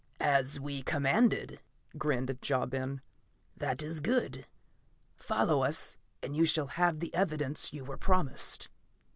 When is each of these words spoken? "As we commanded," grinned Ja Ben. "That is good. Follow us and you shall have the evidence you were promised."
"As 0.19 0.59
we 0.59 0.81
commanded," 0.81 1.59
grinned 1.95 2.35
Ja 2.43 2.65
Ben. 2.65 3.01
"That 3.55 3.83
is 3.83 3.99
good. 3.99 4.47
Follow 5.15 5.61
us 5.61 5.99
and 6.23 6.35
you 6.35 6.43
shall 6.43 6.65
have 6.73 6.99
the 7.01 7.13
evidence 7.13 7.71
you 7.71 7.85
were 7.85 7.97
promised." 7.97 8.67